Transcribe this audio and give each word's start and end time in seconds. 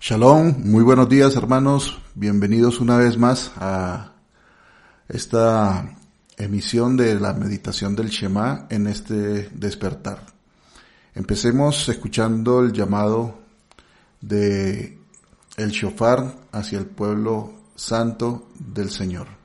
Shalom, 0.00 0.54
muy 0.64 0.84
buenos 0.84 1.08
días 1.08 1.34
hermanos, 1.34 1.98
bienvenidos 2.14 2.78
una 2.80 2.96
vez 2.96 3.18
más 3.18 3.50
a 3.56 4.12
esta 5.08 5.96
emisión 6.36 6.96
de 6.96 7.18
la 7.18 7.32
meditación 7.32 7.96
del 7.96 8.08
Shema 8.08 8.68
en 8.70 8.86
este 8.86 9.48
despertar. 9.48 10.24
Empecemos 11.16 11.88
escuchando 11.88 12.60
el 12.60 12.72
llamado 12.72 13.40
de 14.20 14.98
el 15.56 15.70
shofar 15.70 16.32
hacia 16.52 16.78
el 16.78 16.86
pueblo 16.86 17.52
santo 17.74 18.50
del 18.56 18.90
Señor. 18.90 19.37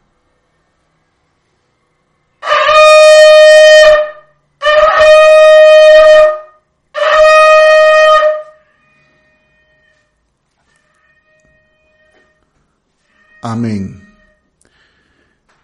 Amén. 13.54 14.02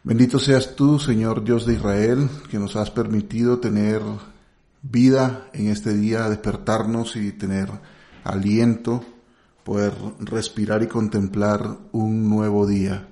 Bendito 0.04 0.38
seas 0.38 0.76
tú, 0.76 1.00
Señor 1.00 1.44
Dios 1.44 1.66
de 1.66 1.74
Israel, 1.74 2.30
que 2.52 2.60
nos 2.60 2.76
has 2.76 2.92
permitido 2.92 3.58
tener 3.58 4.04
vida 4.84 5.50
en 5.54 5.70
este 5.70 5.96
día, 5.96 6.30
despertarnos 6.30 7.16
y 7.16 7.32
tener 7.32 7.68
aliento, 8.24 9.04
poder 9.64 9.94
respirar 10.20 10.84
y 10.84 10.88
contemplar 10.88 11.80
un 11.92 12.30
nuevo 12.30 12.68
día. 12.68 13.08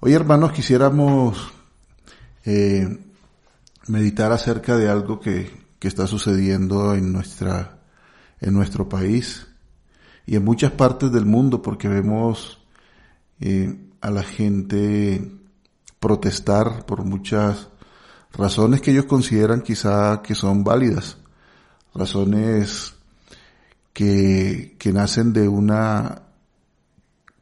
Hoy, 0.00 0.12
hermanos, 0.12 0.50
quisiéramos 0.50 1.52
eh, 2.44 2.98
meditar 3.86 4.32
acerca 4.32 4.76
de 4.76 4.88
algo 4.88 5.20
que, 5.20 5.52
que 5.78 5.86
está 5.86 6.08
sucediendo 6.08 6.96
en 6.96 7.12
nuestra, 7.12 7.78
en 8.40 8.52
nuestro 8.54 8.88
país 8.88 9.46
y 10.26 10.34
en 10.34 10.44
muchas 10.44 10.72
partes 10.72 11.12
del 11.12 11.26
mundo, 11.26 11.62
porque 11.62 11.86
vemos 11.86 12.65
eh, 13.40 13.78
a 14.00 14.10
la 14.10 14.22
gente 14.22 15.32
protestar 16.00 16.86
por 16.86 17.04
muchas 17.04 17.68
razones 18.32 18.80
que 18.80 18.90
ellos 18.90 19.06
consideran 19.06 19.62
quizá 19.62 20.22
que 20.22 20.34
son 20.34 20.62
válidas, 20.62 21.18
razones 21.94 22.94
que, 23.92 24.76
que 24.78 24.92
nacen 24.92 25.32
de 25.32 25.48
una 25.48 26.22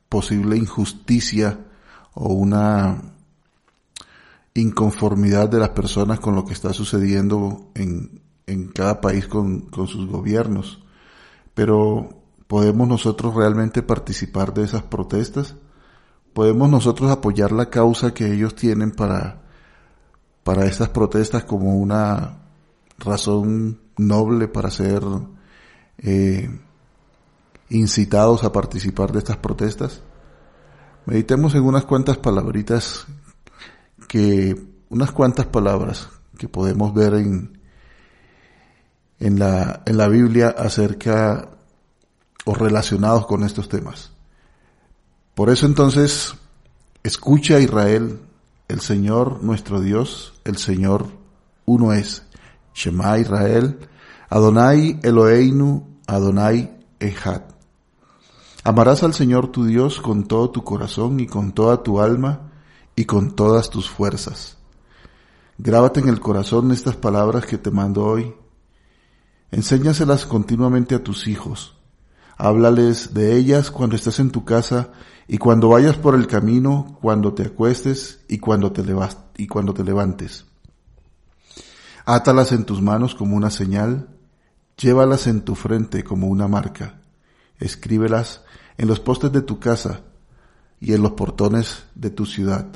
posible 0.09 0.57
injusticia 0.57 1.59
o 2.15 2.33
una 2.33 3.03
inconformidad 4.55 5.49
de 5.49 5.59
las 5.59 5.71
personas 5.71 6.21
con 6.21 6.37
lo 6.37 6.45
que 6.45 6.53
está 6.53 6.73
sucediendo 6.73 7.73
en, 7.75 8.21
en 8.47 8.69
cada 8.69 9.01
país 9.01 9.27
con, 9.27 9.63
con 9.63 9.89
sus 9.89 10.09
gobiernos. 10.09 10.81
Pero 11.55 12.23
¿podemos 12.47 12.87
nosotros 12.87 13.35
realmente 13.35 13.83
participar 13.83 14.55
de 14.55 14.65
esas 14.65 14.85
protestas? 14.85 15.57
Podemos 16.35 16.69
nosotros 16.69 17.11
apoyar 17.11 17.53
la 17.53 17.71
causa 17.71 18.13
que 18.13 18.33
ellos 18.33 18.55
tienen 18.55 18.91
para, 18.91 19.41
para 20.43 20.67
estas 20.67 20.89
protestas 20.91 21.45
como 21.45 21.77
una 21.77 22.39
razón 22.99 23.81
noble 23.97 24.49
para 24.49 24.71
ser 24.71 25.03
eh, 25.99 26.51
incitados 27.71 28.45
a 28.45 28.53
participar 28.53 29.13
de 29.13 29.21
estas 29.21 29.37
protestas. 29.37 30.03
Meditemos 31.07 31.55
en 31.55 31.63
unas 31.63 31.85
cuantas 31.85 32.19
palabritas 32.19 33.07
que, 34.09 34.61
unas 34.89 35.13
cuantas 35.13 35.47
palabras 35.47 36.09
que 36.37 36.49
podemos 36.49 36.93
ver 36.93 37.15
en, 37.15 37.61
en 39.21 39.39
la, 39.39 39.83
en 39.87 39.97
la 39.97 40.09
Biblia 40.09 40.49
acerca 40.49 41.51
o 42.45 42.55
relacionados 42.55 43.27
con 43.27 43.45
estos 43.45 43.69
temas. 43.69 44.14
Por 45.35 45.51
eso 45.51 45.67
entonces, 45.67 46.35
escucha 47.03 47.59
Israel, 47.59 48.21
el 48.69 48.81
Señor 48.81 49.43
nuestro 49.43 49.81
Dios, 49.81 50.35
el 50.45 50.59
Señor 50.59 51.09
uno 51.67 51.93
es. 51.93 52.23
Shema 52.75 53.19
Israel, 53.19 53.79
Adonai 54.29 54.99
Eloheinu, 55.03 55.87
Adonai 56.07 56.77
Echad. 56.99 57.43
Amarás 58.65 59.03
al 59.03 59.15
Señor 59.15 59.49
tu 59.49 59.65
Dios 59.65 60.01
con 60.01 60.27
todo 60.27 60.51
tu 60.51 60.65
corazón 60.65 61.21
y 61.21 61.27
con 61.27 61.53
toda 61.53 61.83
tu 61.83 62.01
alma 62.01 62.53
y 62.97 63.05
con 63.05 63.37
todas 63.37 63.71
tus 63.71 63.89
fuerzas. 63.91 64.57
Grábate 65.59 66.01
en 66.01 66.09
el 66.09 66.19
corazón 66.19 66.73
estas 66.73 66.97
palabras 66.97 67.47
que 67.47 67.59
te 67.59 67.71
mando 67.71 68.05
hoy. 68.05 68.35
Enséñaselas 69.51 70.27
continuamente 70.27 70.95
a 70.95 71.05
tus 71.05 71.29
hijos. 71.29 71.77
Háblales 72.37 73.15
de 73.15 73.37
ellas 73.37 73.71
cuando 73.71 73.97
estés 73.97 74.19
en 74.19 74.31
tu 74.31 74.45
casa 74.45 74.91
y 75.27 75.39
cuando 75.39 75.69
vayas 75.69 75.97
por 75.97 76.15
el 76.15 76.27
camino, 76.27 76.99
cuando 77.01 77.33
te 77.33 77.45
acuestes 77.45 78.21
y 78.29 78.39
cuando 78.39 78.73
te, 78.73 78.85
levantes. 78.85 80.45
Átalas 82.05 82.53
en 82.53 82.65
tus 82.65 82.83
manos 82.83 83.15
como 83.15 83.37
una 83.37 83.51
señal, 83.51 84.09
llévalas 84.77 85.27
en 85.27 85.43
tu 85.43 85.55
frente 85.55 86.05
como 86.05 86.27
una 86.27 86.49
marca, 86.49 87.01
escríbelas 87.59 88.43
en 88.77 88.89
los 88.89 89.01
postes 89.01 89.33
de 89.33 89.43
tu 89.43 89.59
casa 89.59 90.03
y 90.81 90.93
en 90.93 91.03
los 91.03 91.13
portones 91.13 91.85
de 91.95 92.11
tu 92.11 92.27
ciudad. 92.27 92.67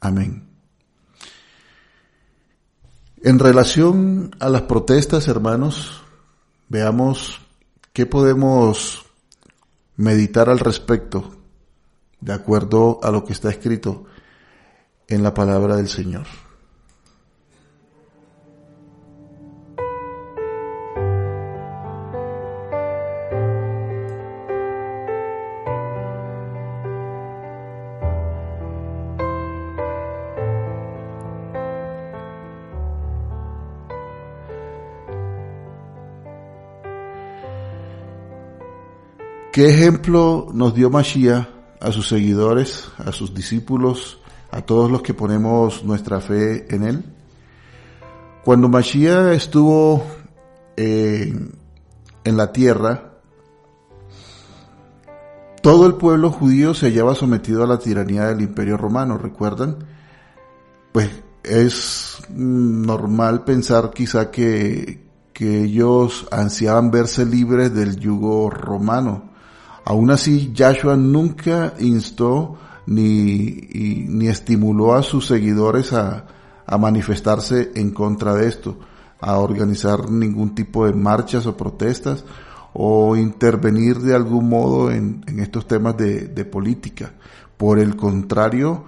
Amén. 0.00 0.48
En 3.22 3.38
relación 3.38 4.34
a 4.40 4.48
las 4.48 4.62
protestas, 4.62 5.28
hermanos, 5.28 6.02
veamos 6.68 7.45
qué 7.96 8.04
podemos 8.04 9.06
meditar 9.96 10.50
al 10.50 10.58
respecto 10.58 11.34
de 12.20 12.34
acuerdo 12.34 13.00
a 13.02 13.10
lo 13.10 13.24
que 13.24 13.32
está 13.32 13.48
escrito 13.48 14.04
en 15.08 15.22
la 15.22 15.32
palabra 15.32 15.76
del 15.76 15.88
Señor. 15.88 16.26
¿Qué 39.56 39.70
ejemplo 39.70 40.48
nos 40.52 40.74
dio 40.74 40.90
Mashiach 40.90 41.48
a 41.80 41.90
sus 41.90 42.08
seguidores, 42.08 42.90
a 42.98 43.10
sus 43.10 43.32
discípulos, 43.32 44.20
a 44.50 44.60
todos 44.60 44.90
los 44.90 45.00
que 45.00 45.14
ponemos 45.14 45.82
nuestra 45.82 46.20
fe 46.20 46.66
en 46.74 46.82
Él? 46.82 47.04
Cuando 48.44 48.68
Mashiach 48.68 49.32
estuvo 49.32 50.04
eh, 50.76 51.32
en 52.24 52.36
la 52.36 52.52
tierra, 52.52 53.14
todo 55.62 55.86
el 55.86 55.94
pueblo 55.94 56.30
judío 56.30 56.74
se 56.74 56.88
hallaba 56.88 57.14
sometido 57.14 57.64
a 57.64 57.66
la 57.66 57.78
tiranía 57.78 58.26
del 58.26 58.42
imperio 58.42 58.76
romano, 58.76 59.16
¿recuerdan? 59.16 59.86
Pues 60.92 61.08
es 61.42 62.18
normal 62.28 63.44
pensar 63.44 63.90
quizá 63.94 64.30
que, 64.30 65.08
que 65.32 65.62
ellos 65.62 66.28
ansiaban 66.30 66.90
verse 66.90 67.24
libres 67.24 67.72
del 67.72 67.98
yugo 67.98 68.50
romano 68.50 69.34
Aún 69.88 70.10
así, 70.10 70.50
Yahshua 70.52 70.96
nunca 70.96 71.74
instó 71.78 72.58
ni, 72.86 73.68
ni 74.08 74.26
estimuló 74.26 74.94
a 74.94 75.04
sus 75.04 75.28
seguidores 75.28 75.92
a, 75.92 76.26
manifestarse 76.76 77.70
en 77.76 77.92
contra 77.92 78.34
de 78.34 78.48
esto, 78.48 78.76
a 79.20 79.38
organizar 79.38 80.10
ningún 80.10 80.56
tipo 80.56 80.86
de 80.86 80.92
marchas 80.92 81.46
o 81.46 81.56
protestas 81.56 82.24
o 82.72 83.14
intervenir 83.14 84.00
de 84.00 84.16
algún 84.16 84.48
modo 84.48 84.90
en, 84.90 85.22
estos 85.38 85.68
temas 85.68 85.96
de, 85.96 86.26
de, 86.26 86.44
política. 86.44 87.14
Por 87.56 87.78
el 87.78 87.94
contrario, 87.94 88.82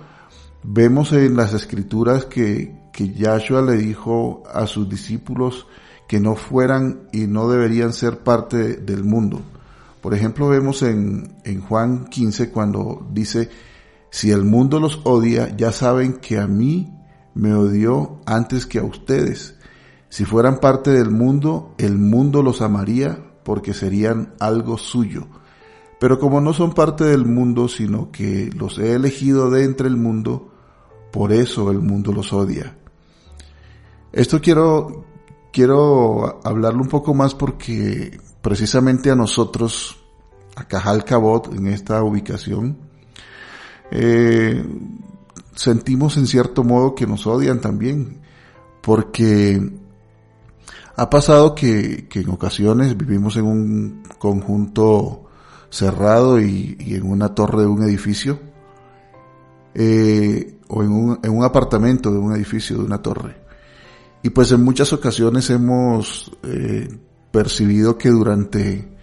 vemos 0.65 1.13
en 1.13 1.37
las 1.37 1.55
escrituras 1.55 2.25
que, 2.25 2.75
que 2.93 3.15
Yahshua 3.15 3.63
le 3.63 3.77
dijo 3.77 4.43
a 4.53 4.67
sus 4.67 4.89
discípulos 4.89 5.69
que 6.09 6.19
no 6.19 6.35
fueran 6.35 7.09
y 7.13 7.29
no 7.29 7.49
deberían 7.49 7.93
ser 7.93 8.19
parte 8.25 8.79
del 8.79 9.05
mundo. 9.05 9.43
Por 10.09 10.17
ejemplo, 10.17 10.49
vemos 10.49 10.81
en, 10.81 11.37
en 11.45 11.61
Juan 11.61 12.07
15 12.07 12.51
cuando 12.51 13.07
dice, 13.13 13.51
si 14.09 14.31
el 14.31 14.43
mundo 14.43 14.81
los 14.81 15.03
odia, 15.05 15.55
ya 15.55 15.71
saben 15.71 16.15
que 16.15 16.39
a 16.39 16.47
mí 16.47 16.91
me 17.35 17.53
odió 17.53 18.23
antes 18.25 18.65
que 18.65 18.79
a 18.79 18.85
ustedes. 18.85 19.57
Si 20.09 20.25
fueran 20.25 20.61
parte 20.61 20.93
del 20.93 21.11
mundo, 21.11 21.75
el 21.77 21.99
mundo 21.99 22.43
los 22.43 22.63
amaría 22.63 23.23
porque 23.43 23.75
serían 23.75 24.33
algo 24.41 24.79
suyo. 24.79 25.27
Pero 26.01 26.19
como 26.19 26.41
no 26.41 26.55
son 26.55 26.73
parte 26.73 27.05
del 27.05 27.27
mundo, 27.27 27.69
sino 27.69 28.11
que 28.11 28.49
los 28.57 28.79
he 28.79 28.95
elegido 28.95 29.51
de 29.51 29.65
entre 29.65 29.89
el 29.89 29.99
mundo, 29.99 30.55
por 31.13 31.33
eso 31.33 31.71
el 31.71 31.81
mundo 31.81 32.15
los 32.15 32.33
odia. 32.33 32.79
Esto 34.13 34.41
quiero, 34.41 35.05
quiero 35.53 36.41
hablarlo 36.45 36.81
un 36.81 36.89
poco 36.89 37.13
más 37.13 37.35
porque 37.35 38.19
precisamente 38.43 39.11
a 39.11 39.15
nosotros, 39.15 39.98
a 40.59 40.65
Cajal 40.65 41.05
Cabot, 41.05 41.55
en 41.55 41.69
esta 41.69 42.03
ubicación, 42.03 42.77
eh, 43.91 44.65
sentimos 45.55 46.17
en 46.17 46.27
cierto 46.27 46.65
modo 46.65 46.95
que 46.95 47.07
nos 47.07 47.27
odian 47.27 47.61
también, 47.61 48.21
porque 48.83 49.61
ha 50.97 51.11
pasado 51.11 51.55
que, 51.55 52.09
en 52.13 52.31
ocasiones 52.31 52.97
vivimos 52.97 53.37
en 53.37 53.45
un 53.45 54.03
conjunto 54.19 55.27
cerrado 55.71 56.41
y, 56.41 56.77
en 56.81 57.09
una 57.09 57.35
torre 57.35 57.61
de 57.61 57.69
un 57.69 57.83
edificio, 57.85 58.41
eh, 59.75 60.59
o 60.67 60.83
en 60.83 60.91
un, 60.91 61.21
en 61.23 61.31
un 61.31 61.45
apartamento 61.45 62.11
de 62.11 62.19
un 62.19 62.35
edificio, 62.35 62.77
de 62.77 62.85
una 62.85 63.01
torre. 63.01 63.37
Y 64.25 64.31
pues 64.31 64.51
en 64.51 64.65
muchas 64.65 64.93
ocasiones 64.93 65.49
hemos 65.51 66.33
eh, 66.43 66.89
percibido 67.31 67.97
que 67.97 68.09
durante 68.09 68.98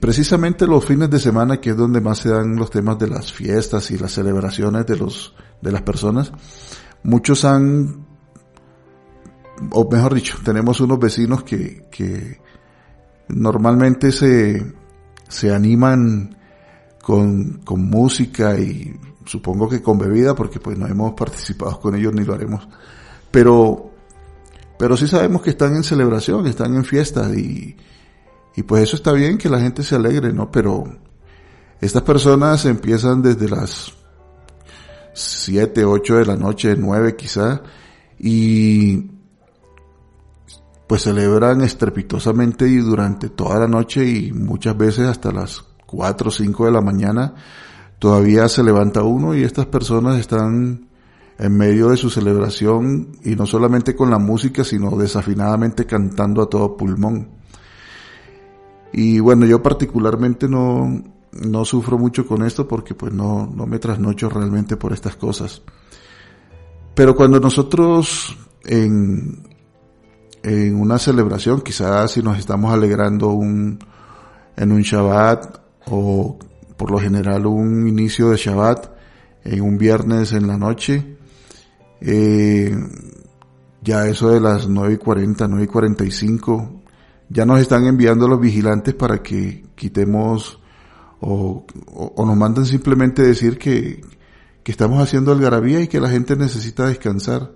precisamente 0.00 0.66
los 0.66 0.84
fines 0.84 1.10
de 1.10 1.18
semana, 1.18 1.60
que 1.60 1.70
es 1.70 1.76
donde 1.76 2.00
más 2.00 2.18
se 2.18 2.30
dan 2.30 2.56
los 2.56 2.70
temas 2.70 2.98
de 2.98 3.08
las 3.08 3.32
fiestas 3.32 3.90
y 3.90 3.98
las 3.98 4.12
celebraciones 4.12 4.86
de 4.86 4.96
los 4.96 5.34
de 5.60 5.72
las 5.72 5.82
personas, 5.82 6.32
muchos 7.02 7.44
han, 7.44 8.06
o 9.70 9.90
mejor 9.90 10.14
dicho, 10.14 10.38
tenemos 10.44 10.80
unos 10.80 10.98
vecinos 10.98 11.42
que, 11.44 11.86
que 11.90 12.40
normalmente 13.28 14.12
se, 14.12 14.72
se 15.28 15.54
animan 15.54 16.36
con, 17.02 17.60
con 17.64 17.84
música 17.84 18.58
y 18.58 18.98
supongo 19.26 19.68
que 19.68 19.82
con 19.82 19.98
bebida, 19.98 20.34
porque 20.34 20.60
pues 20.60 20.78
no 20.78 20.86
hemos 20.86 21.12
participado 21.12 21.78
con 21.80 21.94
ellos 21.94 22.14
ni 22.14 22.24
lo 22.24 22.34
haremos, 22.34 22.66
pero, 23.30 23.90
pero 24.78 24.96
sí 24.96 25.06
sabemos 25.06 25.42
que 25.42 25.50
están 25.50 25.76
en 25.76 25.84
celebración, 25.84 26.46
están 26.46 26.74
en 26.74 26.84
fiesta 26.84 27.28
y, 27.34 27.76
y 28.60 28.62
pues 28.62 28.82
eso 28.82 28.96
está 28.96 29.12
bien 29.12 29.38
que 29.38 29.48
la 29.48 29.58
gente 29.58 29.82
se 29.82 29.96
alegre, 29.96 30.34
¿no? 30.34 30.50
Pero 30.50 30.84
estas 31.80 32.02
personas 32.02 32.66
empiezan 32.66 33.22
desde 33.22 33.48
las 33.48 33.90
7, 35.14 35.82
8 35.82 36.16
de 36.16 36.26
la 36.26 36.36
noche, 36.36 36.76
9 36.76 37.16
quizá, 37.16 37.62
y 38.18 39.12
pues 40.86 41.00
celebran 41.04 41.62
estrepitosamente 41.62 42.68
y 42.68 42.76
durante 42.76 43.30
toda 43.30 43.60
la 43.60 43.66
noche 43.66 44.04
y 44.04 44.30
muchas 44.30 44.76
veces 44.76 45.06
hasta 45.06 45.32
las 45.32 45.64
4 45.86 46.28
o 46.28 46.30
5 46.30 46.66
de 46.66 46.70
la 46.70 46.82
mañana 46.82 47.34
todavía 47.98 48.46
se 48.50 48.62
levanta 48.62 49.02
uno 49.02 49.34
y 49.34 49.42
estas 49.42 49.64
personas 49.66 50.20
están 50.20 50.86
en 51.38 51.56
medio 51.56 51.88
de 51.88 51.96
su 51.96 52.10
celebración 52.10 53.12
y 53.24 53.36
no 53.36 53.46
solamente 53.46 53.96
con 53.96 54.10
la 54.10 54.18
música 54.18 54.64
sino 54.64 54.90
desafinadamente 54.98 55.86
cantando 55.86 56.42
a 56.42 56.50
todo 56.50 56.76
pulmón. 56.76 57.39
Y 58.92 59.20
bueno, 59.20 59.46
yo 59.46 59.62
particularmente 59.62 60.48
no, 60.48 61.02
no 61.32 61.64
sufro 61.64 61.98
mucho 61.98 62.26
con 62.26 62.42
esto 62.44 62.66
porque 62.66 62.94
pues 62.94 63.12
no, 63.12 63.46
no 63.46 63.66
me 63.66 63.78
trasnocho 63.78 64.28
realmente 64.28 64.76
por 64.76 64.92
estas 64.92 65.16
cosas. 65.16 65.62
Pero 66.94 67.14
cuando 67.14 67.38
nosotros 67.38 68.36
en, 68.64 69.42
en 70.42 70.76
una 70.76 70.98
celebración, 70.98 71.60
quizás 71.60 72.12
si 72.12 72.22
nos 72.22 72.38
estamos 72.38 72.72
alegrando 72.72 73.28
un, 73.28 73.78
en 74.56 74.72
un 74.72 74.82
Shabbat 74.82 75.60
o 75.86 76.38
por 76.76 76.90
lo 76.90 76.98
general 76.98 77.46
un 77.46 77.86
inicio 77.86 78.30
de 78.30 78.36
Shabbat 78.36 78.90
en 79.44 79.60
un 79.60 79.78
viernes 79.78 80.32
en 80.32 80.46
la 80.46 80.56
noche, 80.58 81.16
eh, 82.00 82.74
ya 83.82 84.06
eso 84.06 84.30
de 84.30 84.40
las 84.40 84.68
9 84.68 84.94
y 84.94 84.96
40, 84.96 85.48
9 85.48 85.64
y 85.64 85.66
45, 85.66 86.79
ya 87.30 87.46
nos 87.46 87.60
están 87.60 87.86
enviando 87.86 88.28
los 88.28 88.40
vigilantes 88.40 88.92
para 88.94 89.22
que 89.22 89.64
quitemos 89.76 90.58
o, 91.20 91.64
nos 92.16 92.36
mandan 92.36 92.66
simplemente 92.66 93.22
decir 93.22 93.56
que, 93.56 94.02
que 94.62 94.72
estamos 94.72 95.00
haciendo 95.00 95.32
algarabía 95.32 95.80
y 95.80 95.88
que 95.88 96.00
la 96.00 96.10
gente 96.10 96.34
necesita 96.34 96.88
descansar, 96.88 97.52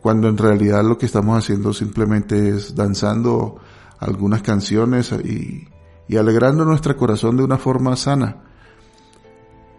cuando 0.00 0.28
en 0.28 0.38
realidad 0.38 0.84
lo 0.84 0.98
que 0.98 1.06
estamos 1.06 1.36
haciendo 1.36 1.72
simplemente 1.72 2.50
es 2.50 2.76
danzando 2.76 3.56
algunas 3.98 4.42
canciones 4.42 5.10
y, 5.12 5.68
y 6.06 6.16
alegrando 6.16 6.64
nuestro 6.64 6.96
corazón 6.96 7.36
de 7.36 7.42
una 7.42 7.58
forma 7.58 7.96
sana. 7.96 8.44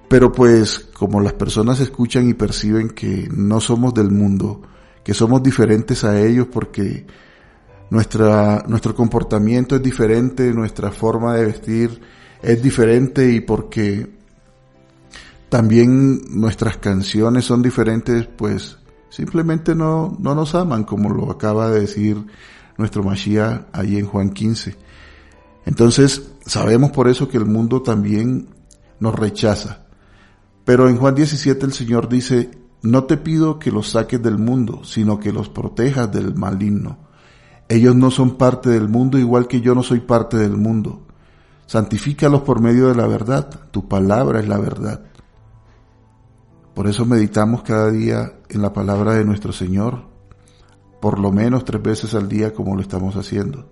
Pero 0.09 0.31
pues 0.33 0.79
como 0.79 1.21
las 1.21 1.33
personas 1.33 1.79
escuchan 1.79 2.29
y 2.29 2.33
perciben 2.33 2.89
que 2.89 3.29
no 3.31 3.61
somos 3.61 3.93
del 3.93 4.11
mundo, 4.11 4.61
que 5.03 5.13
somos 5.13 5.41
diferentes 5.43 6.03
a 6.03 6.19
ellos 6.19 6.47
porque 6.51 7.05
nuestra, 7.89 8.63
nuestro 8.67 8.93
comportamiento 8.95 9.75
es 9.75 9.83
diferente, 9.83 10.53
nuestra 10.53 10.91
forma 10.91 11.35
de 11.35 11.45
vestir 11.45 12.01
es 12.41 12.61
diferente 12.61 13.31
y 13.31 13.41
porque 13.41 14.09
también 15.49 16.21
nuestras 16.29 16.77
canciones 16.77 17.45
son 17.45 17.61
diferentes, 17.61 18.27
pues 18.27 18.77
simplemente 19.09 19.73
no, 19.73 20.17
no 20.19 20.35
nos 20.35 20.53
aman, 20.55 20.83
como 20.83 21.09
lo 21.09 21.31
acaba 21.31 21.69
de 21.71 21.81
decir 21.81 22.25
nuestro 22.77 23.03
Mashiach 23.03 23.67
ahí 23.71 23.97
en 23.97 24.05
Juan 24.05 24.29
15. 24.31 24.75
Entonces, 25.65 26.31
sabemos 26.45 26.91
por 26.91 27.07
eso 27.07 27.27
que 27.27 27.37
el 27.37 27.45
mundo 27.45 27.81
también 27.81 28.49
nos 28.99 29.15
rechaza. 29.15 29.85
Pero 30.65 30.89
en 30.89 30.97
Juan 30.97 31.15
17 31.15 31.65
el 31.65 31.73
Señor 31.73 32.09
dice, 32.09 32.51
no 32.81 33.05
te 33.05 33.17
pido 33.17 33.59
que 33.59 33.71
los 33.71 33.91
saques 33.91 34.21
del 34.21 34.37
mundo, 34.37 34.83
sino 34.83 35.19
que 35.19 35.31
los 35.31 35.49
protejas 35.49 36.11
del 36.11 36.35
maligno. 36.35 37.06
Ellos 37.69 37.95
no 37.95 38.11
son 38.11 38.37
parte 38.37 38.69
del 38.69 38.87
mundo 38.87 39.17
igual 39.17 39.47
que 39.47 39.61
yo 39.61 39.75
no 39.75 39.83
soy 39.83 39.99
parte 39.99 40.37
del 40.37 40.55
mundo. 40.55 41.01
Santifícalos 41.65 42.41
por 42.41 42.61
medio 42.61 42.87
de 42.87 42.95
la 42.95 43.07
verdad. 43.07 43.49
Tu 43.71 43.87
palabra 43.87 44.39
es 44.39 44.47
la 44.47 44.57
verdad. 44.57 45.01
Por 46.73 46.87
eso 46.87 47.05
meditamos 47.05 47.63
cada 47.63 47.89
día 47.89 48.33
en 48.49 48.61
la 48.61 48.71
palabra 48.71 49.15
de 49.15 49.25
nuestro 49.25 49.51
Señor, 49.51 50.03
por 51.01 51.19
lo 51.19 51.31
menos 51.31 51.65
tres 51.65 51.81
veces 51.81 52.13
al 52.13 52.29
día 52.29 52.53
como 52.53 52.75
lo 52.75 52.81
estamos 52.81 53.15
haciendo. 53.15 53.71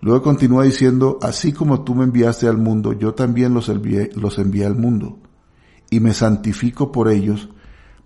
Luego 0.00 0.22
continúa 0.22 0.64
diciendo, 0.64 1.18
así 1.20 1.52
como 1.52 1.82
tú 1.84 1.94
me 1.94 2.04
enviaste 2.04 2.48
al 2.48 2.56
mundo, 2.56 2.94
yo 2.94 3.14
también 3.14 3.52
los 3.52 3.68
envié, 3.68 4.10
los 4.14 4.38
envié 4.38 4.64
al 4.64 4.74
mundo, 4.74 5.18
y 5.90 6.00
me 6.00 6.14
santifico 6.14 6.92
por 6.92 7.10
ellos, 7.10 7.50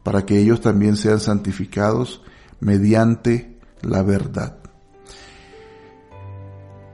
para 0.02 0.26
que 0.26 0.38
ellos 0.38 0.60
también 0.60 0.96
sean 0.96 1.20
santificados 1.20 2.22
mediante 2.58 3.60
la 3.82 4.02
verdad. 4.02 4.61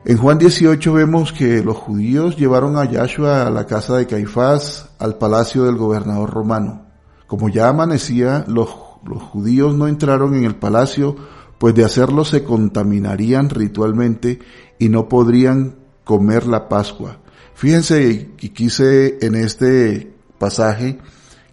En 0.08 0.16
Juan 0.16 0.38
18 0.38 0.94
vemos 0.94 1.34
que 1.34 1.62
los 1.62 1.76
judíos 1.76 2.38
llevaron 2.38 2.78
a 2.78 2.90
Yahshua 2.90 3.46
a 3.46 3.50
la 3.50 3.66
casa 3.66 3.98
de 3.98 4.06
Caifás, 4.06 4.88
al 4.98 5.18
palacio 5.18 5.64
del 5.64 5.76
gobernador 5.76 6.30
romano. 6.30 6.86
Como 7.26 7.50
ya 7.50 7.68
amanecía, 7.68 8.42
los, 8.48 8.70
los 9.04 9.22
judíos 9.22 9.74
no 9.74 9.86
entraron 9.86 10.34
en 10.34 10.44
el 10.44 10.54
palacio, 10.54 11.14
pues 11.58 11.74
de 11.74 11.84
hacerlo 11.84 12.24
se 12.24 12.42
contaminarían 12.42 13.50
ritualmente 13.50 14.38
y 14.78 14.88
no 14.88 15.10
podrían 15.10 15.74
comer 16.04 16.46
la 16.46 16.70
Pascua. 16.70 17.18
Fíjense 17.52 18.30
que 18.38 18.50
quise 18.50 19.18
en 19.20 19.34
este 19.34 20.10
pasaje, 20.38 21.00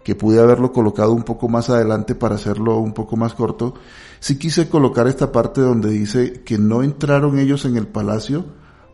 que 0.06 0.14
pude 0.14 0.38
haberlo 0.38 0.72
colocado 0.72 1.12
un 1.12 1.24
poco 1.24 1.48
más 1.48 1.68
adelante 1.68 2.14
para 2.14 2.36
hacerlo 2.36 2.78
un 2.78 2.92
poco 2.92 3.16
más 3.16 3.34
corto, 3.34 3.74
si 4.20 4.38
quise 4.38 4.68
colocar 4.68 5.08
esta 5.08 5.32
parte 5.32 5.60
donde 5.60 5.90
dice 5.90 6.44
que 6.44 6.58
no 6.58 6.84
entraron 6.84 7.40
ellos 7.40 7.64
en 7.64 7.76
el 7.76 7.88
palacio 7.88 8.44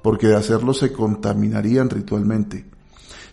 porque 0.01 0.29
de 0.29 0.37
hacerlo 0.37 0.73
se 0.73 0.91
contaminarían 0.91 1.91
ritualmente. 1.91 2.65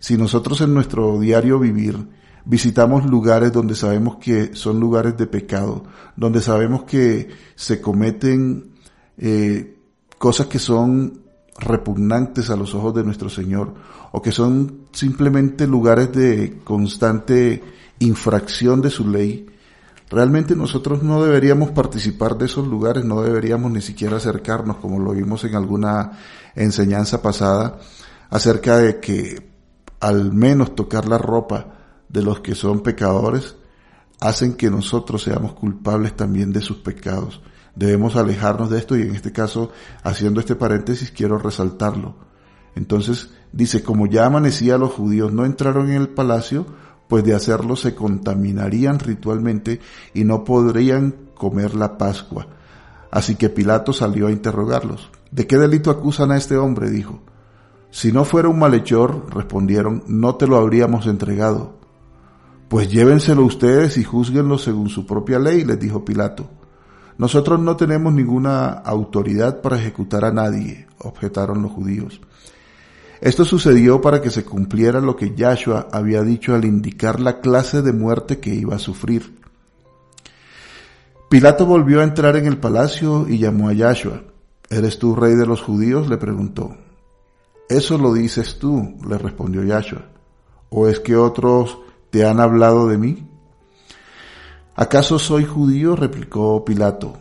Si 0.02 0.18
nosotros 0.18 0.60
en 0.60 0.74
nuestro 0.74 1.22
diario 1.22 1.58
vivir 1.58 2.06
visitamos 2.44 3.06
lugares 3.06 3.54
donde 3.54 3.76
sabemos 3.76 4.18
que 4.18 4.54
son 4.58 4.82
lugares 4.82 5.16
de 5.16 5.28
pecado, 5.28 5.86
donde 6.18 6.42
sabemos 6.42 6.84
que 6.84 7.30
se 7.56 7.80
cometen 7.80 8.74
eh, 9.18 9.78
cosas 10.18 10.48
que 10.48 10.60
son 10.60 11.19
repugnantes 11.60 12.50
a 12.50 12.56
los 12.56 12.74
ojos 12.74 12.94
de 12.96 13.04
nuestro 13.04 13.30
Señor, 13.30 13.74
o 14.12 14.22
que 14.22 14.32
son 14.32 14.88
simplemente 14.92 15.68
lugares 15.68 16.12
de 16.12 16.60
constante 16.64 17.64
infracción 18.00 18.82
de 18.82 18.90
su 18.90 19.08
ley, 19.08 19.46
Realmente 20.10 20.56
nosotros 20.56 21.04
no 21.04 21.24
deberíamos 21.24 21.70
participar 21.70 22.36
de 22.36 22.46
esos 22.46 22.68
lugares, 22.68 23.06
no 23.06 23.22
deberíamos 23.22 23.72
ni 23.72 23.82
siquiera 23.82 24.18
acercarnos, 24.18 24.78
como 24.78 24.98
lo 25.00 25.12
vimos 25.12 25.44
en 25.44 25.56
alguna 25.56 26.14
enseñanza 26.56 27.22
pasada, 27.22 27.78
acerca 28.32 28.78
de 28.78 29.00
que 29.00 29.50
al 30.00 30.34
menos 30.34 30.76
tocar 30.76 31.08
la 31.08 31.20
ropa 31.20 31.76
de 32.08 32.24
los 32.24 32.40
que 32.40 32.56
son 32.56 32.82
pecadores 32.82 33.56
hacen 34.20 34.56
que 34.56 34.72
nosotros 34.72 35.22
seamos 35.22 35.54
culpables 35.54 36.16
también 36.16 36.52
de 36.52 36.62
sus 36.62 36.78
pecados. 36.78 37.42
Debemos 37.76 38.16
alejarnos 38.16 38.70
de 38.70 38.80
esto 38.80 38.98
y 38.98 39.04
en 39.04 39.16
este 39.16 39.32
caso, 39.32 39.72
haciendo 40.04 40.40
este 40.40 40.56
paréntesis, 40.56 41.12
quiero 41.12 41.38
resaltarlo. 41.38 42.16
Entonces, 42.76 43.30
dice, 43.52 43.84
como 43.84 44.08
ya 44.08 44.26
amanecía 44.26 44.78
los 44.78 44.92
judíos 44.92 45.34
no 45.34 45.46
entraron 45.46 45.90
en 45.90 46.02
el 46.02 46.10
palacio, 46.10 46.66
pues 47.08 47.24
de 47.24 47.34
hacerlo 47.34 47.76
se 47.76 47.96
contaminarían 47.96 49.00
ritualmente 49.00 49.80
y 50.14 50.24
no 50.24 50.44
podrían 50.44 51.16
comer 51.36 51.76
la 51.76 51.98
Pascua. 51.98 52.48
Así 53.12 53.36
que 53.36 53.50
Pilato 53.50 53.94
salió 53.94 54.28
a 54.28 54.32
interrogarlos. 54.32 55.10
¿De 55.32 55.48
qué 55.48 55.58
delito 55.58 55.90
acusan 55.90 56.32
a 56.32 56.38
este 56.38 56.58
hombre? 56.58 56.90
dijo. 56.90 57.22
Si 57.92 58.12
no 58.12 58.24
fuera 58.24 58.50
un 58.50 58.60
malhechor, 58.60 59.34
respondieron, 59.34 60.04
no 60.08 60.36
te 60.36 60.46
lo 60.46 60.58
habríamos 60.58 61.08
entregado. 61.08 61.80
Pues 62.68 62.92
llévenselo 62.92 63.44
ustedes 63.44 63.98
y 63.98 64.04
juzguenlo 64.04 64.60
según 64.60 64.90
su 64.90 65.08
propia 65.08 65.40
ley, 65.40 65.64
les 65.64 65.80
dijo 65.80 66.06
Pilato. 66.06 66.48
Nosotros 67.20 67.60
no 67.60 67.76
tenemos 67.76 68.14
ninguna 68.14 68.70
autoridad 68.70 69.60
para 69.60 69.78
ejecutar 69.78 70.24
a 70.24 70.32
nadie, 70.32 70.88
objetaron 71.00 71.62
los 71.62 71.74
judíos. 71.74 72.22
Esto 73.20 73.44
sucedió 73.44 74.00
para 74.00 74.22
que 74.22 74.30
se 74.30 74.46
cumpliera 74.46 75.02
lo 75.02 75.18
que 75.18 75.36
Yahshua 75.36 75.90
había 75.92 76.24
dicho 76.24 76.56
al 76.56 76.64
indicar 76.64 77.20
la 77.20 77.42
clase 77.42 77.82
de 77.82 77.92
muerte 77.92 78.40
que 78.40 78.56
iba 78.56 78.78
a 78.78 78.80
sufrir. 78.80 79.38
Pilato 81.30 81.66
volvió 81.66 82.00
a 82.00 82.06
entrar 82.06 82.38
en 82.38 82.46
el 82.46 82.58
palacio 82.58 83.28
y 83.28 83.38
llamó 83.38 83.68
a 83.68 83.74
Yahshua. 83.74 84.22
¿Eres 84.70 84.98
tú 84.98 85.14
rey 85.14 85.36
de 85.36 85.46
los 85.46 85.62
judíos? 85.62 86.08
le 86.08 86.16
preguntó. 86.16 86.78
Eso 87.68 87.98
lo 87.98 88.14
dices 88.14 88.60
tú, 88.60 88.96
le 89.06 89.18
respondió 89.18 89.66
Yahshua. 89.66 90.06
¿O 90.70 90.88
es 90.88 91.02
que 91.02 91.18
otros 91.18 91.80
te 92.12 92.26
han 92.26 92.40
hablado 92.40 92.88
de 92.88 92.98
mí? 92.98 93.29
¿Acaso 94.82 95.20
soy 95.20 95.44
judío? 95.44 95.98
replicó 95.98 96.64
Pilato. 96.64 97.18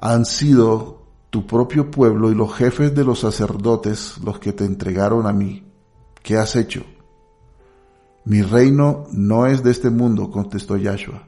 Han 0.00 0.24
sido 0.24 1.02
tu 1.28 1.48
propio 1.48 1.90
pueblo 1.90 2.30
y 2.30 2.36
los 2.36 2.54
jefes 2.54 2.94
de 2.94 3.02
los 3.02 3.18
sacerdotes 3.18 4.18
los 4.18 4.38
que 4.38 4.52
te 4.52 4.64
entregaron 4.64 5.26
a 5.26 5.32
mí. 5.32 5.64
¿Qué 6.22 6.36
has 6.36 6.54
hecho? 6.54 6.84
Mi 8.24 8.40
reino 8.42 9.02
no 9.10 9.46
es 9.46 9.64
de 9.64 9.72
este 9.72 9.90
mundo, 9.90 10.30
contestó 10.30 10.76
Yahshua. 10.76 11.26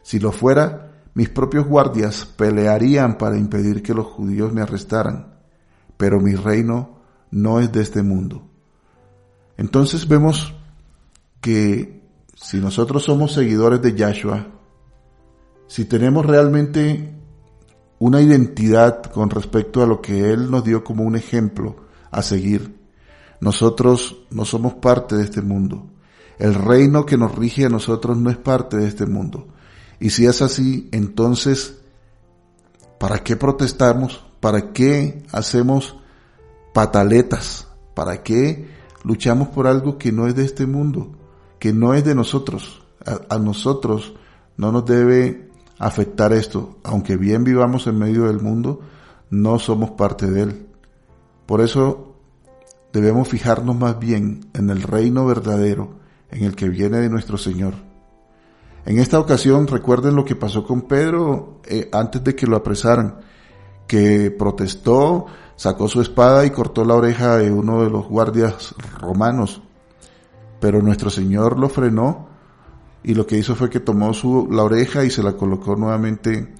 Si 0.00 0.18
lo 0.18 0.32
fuera, 0.32 1.02
mis 1.12 1.28
propios 1.28 1.66
guardias 1.66 2.24
pelearían 2.24 3.18
para 3.18 3.36
impedir 3.36 3.82
que 3.82 3.92
los 3.92 4.06
judíos 4.06 4.54
me 4.54 4.62
arrestaran, 4.62 5.34
pero 5.98 6.18
mi 6.18 6.34
reino 6.34 6.96
no 7.30 7.60
es 7.60 7.70
de 7.72 7.82
este 7.82 8.02
mundo. 8.02 8.48
Entonces 9.58 10.08
vemos 10.08 10.54
que 11.42 12.00
si 12.34 12.56
nosotros 12.56 13.04
somos 13.04 13.34
seguidores 13.34 13.82
de 13.82 13.94
Yahshua, 13.94 14.61
si 15.66 15.84
tenemos 15.84 16.26
realmente 16.26 17.14
una 18.02 18.20
identidad 18.20 19.00
con 19.04 19.30
respecto 19.30 19.80
a 19.80 19.86
lo 19.86 20.02
que 20.02 20.32
Él 20.32 20.50
nos 20.50 20.64
dio 20.64 20.82
como 20.82 21.04
un 21.04 21.14
ejemplo 21.14 21.76
a 22.10 22.20
seguir. 22.22 22.80
Nosotros 23.40 24.24
no 24.30 24.44
somos 24.44 24.74
parte 24.74 25.14
de 25.14 25.22
este 25.22 25.40
mundo. 25.40 25.86
El 26.36 26.54
reino 26.54 27.06
que 27.06 27.16
nos 27.16 27.32
rige 27.36 27.64
a 27.64 27.68
nosotros 27.68 28.18
no 28.18 28.28
es 28.28 28.36
parte 28.36 28.76
de 28.76 28.88
este 28.88 29.06
mundo. 29.06 29.46
Y 30.00 30.10
si 30.10 30.26
es 30.26 30.42
así, 30.42 30.88
entonces, 30.90 31.78
¿para 32.98 33.20
qué 33.20 33.36
protestamos? 33.36 34.24
¿Para 34.40 34.72
qué 34.72 35.22
hacemos 35.30 35.96
pataletas? 36.74 37.68
¿Para 37.94 38.24
qué 38.24 38.68
luchamos 39.04 39.46
por 39.46 39.68
algo 39.68 39.96
que 39.96 40.10
no 40.10 40.26
es 40.26 40.34
de 40.34 40.44
este 40.44 40.66
mundo? 40.66 41.12
Que 41.60 41.72
no 41.72 41.94
es 41.94 42.04
de 42.04 42.16
nosotros. 42.16 42.82
A, 43.06 43.36
a 43.36 43.38
nosotros 43.38 44.14
no 44.56 44.72
nos 44.72 44.84
debe 44.84 45.51
afectar 45.82 46.32
esto. 46.32 46.78
Aunque 46.84 47.16
bien 47.16 47.44
vivamos 47.44 47.86
en 47.86 47.98
medio 47.98 48.24
del 48.24 48.40
mundo, 48.40 48.80
no 49.30 49.58
somos 49.58 49.90
parte 49.90 50.30
de 50.30 50.42
él. 50.42 50.66
Por 51.44 51.60
eso 51.60 52.14
debemos 52.92 53.28
fijarnos 53.28 53.76
más 53.76 53.98
bien 53.98 54.46
en 54.54 54.70
el 54.70 54.82
reino 54.82 55.26
verdadero, 55.26 55.94
en 56.30 56.44
el 56.44 56.54
que 56.54 56.68
viene 56.68 56.98
de 56.98 57.10
nuestro 57.10 57.36
Señor. 57.36 57.74
En 58.86 58.98
esta 58.98 59.18
ocasión 59.18 59.66
recuerden 59.66 60.14
lo 60.14 60.24
que 60.24 60.36
pasó 60.36 60.64
con 60.64 60.82
Pedro 60.82 61.60
eh, 61.64 61.88
antes 61.92 62.22
de 62.22 62.34
que 62.36 62.46
lo 62.46 62.56
apresaran, 62.56 63.18
que 63.86 64.30
protestó, 64.30 65.26
sacó 65.56 65.88
su 65.88 66.00
espada 66.00 66.46
y 66.46 66.50
cortó 66.50 66.84
la 66.84 66.94
oreja 66.94 67.36
de 67.38 67.50
uno 67.50 67.82
de 67.82 67.90
los 67.90 68.06
guardias 68.06 68.74
romanos. 69.00 69.62
Pero 70.60 70.80
nuestro 70.80 71.10
Señor 71.10 71.58
lo 71.58 71.68
frenó 71.68 72.31
y 73.04 73.14
lo 73.14 73.26
que 73.26 73.36
hizo 73.36 73.54
fue 73.54 73.70
que 73.70 73.80
tomó 73.80 74.14
su, 74.14 74.48
la 74.50 74.62
oreja 74.62 75.04
y 75.04 75.10
se 75.10 75.22
la 75.22 75.32
colocó 75.36 75.76
nuevamente 75.76 76.54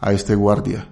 a 0.00 0.12
este 0.12 0.34
guardia. 0.34 0.88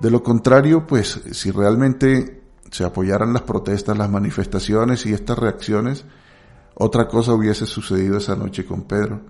De 0.00 0.10
lo 0.10 0.22
contrario, 0.22 0.86
pues 0.86 1.20
si 1.32 1.50
realmente 1.50 2.42
se 2.70 2.84
apoyaran 2.84 3.32
las 3.32 3.42
protestas, 3.42 3.96
las 3.96 4.10
manifestaciones 4.10 5.04
y 5.06 5.12
estas 5.12 5.38
reacciones, 5.38 6.04
otra 6.74 7.06
cosa 7.06 7.34
hubiese 7.34 7.66
sucedido 7.66 8.16
esa 8.16 8.34
noche 8.34 8.64
con 8.64 8.82
Pedro. 8.82 9.20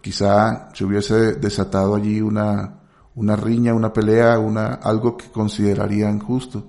Quizá 0.00 0.70
se 0.74 0.84
hubiese 0.84 1.34
desatado 1.34 1.94
allí 1.94 2.20
una, 2.20 2.80
una 3.14 3.36
riña, 3.36 3.72
una 3.72 3.92
pelea, 3.92 4.38
una, 4.40 4.74
algo 4.74 5.16
que 5.16 5.30
considerarían 5.30 6.18
justo. 6.18 6.66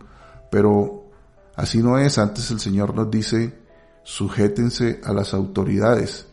Pero 0.51 1.09
así 1.55 1.81
no 1.81 1.97
es. 1.97 2.19
Antes 2.19 2.51
el 2.51 2.59
Señor 2.59 2.93
nos 2.93 3.09
dice, 3.09 3.59
sujétense 4.03 5.01
a 5.03 5.11
las 5.11 5.33
autoridades. 5.33 6.27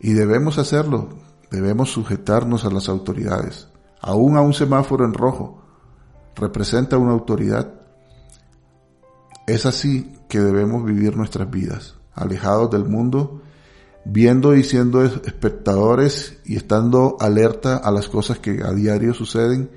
Y 0.00 0.14
debemos 0.14 0.58
hacerlo, 0.58 1.10
debemos 1.50 1.90
sujetarnos 1.90 2.64
a 2.64 2.70
las 2.70 2.88
autoridades. 2.88 3.68
Aún 4.00 4.36
a 4.36 4.40
un 4.40 4.54
semáforo 4.54 5.04
en 5.04 5.12
rojo 5.12 5.62
representa 6.34 6.96
una 6.96 7.12
autoridad. 7.12 7.74
Es 9.46 9.66
así 9.66 10.16
que 10.28 10.40
debemos 10.40 10.84
vivir 10.84 11.16
nuestras 11.16 11.50
vidas, 11.50 11.96
alejados 12.14 12.70
del 12.70 12.86
mundo, 12.86 13.42
viendo 14.04 14.54
y 14.54 14.64
siendo 14.64 15.02
espectadores 15.04 16.38
y 16.46 16.56
estando 16.56 17.16
alerta 17.20 17.76
a 17.76 17.90
las 17.90 18.08
cosas 18.08 18.38
que 18.38 18.62
a 18.62 18.72
diario 18.72 19.12
suceden, 19.12 19.70